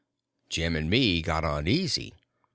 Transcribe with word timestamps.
Jim 0.49 0.75
and 0.75 0.89
me 0.89 1.21
got 1.21 1.45
uneasy. 1.45 2.11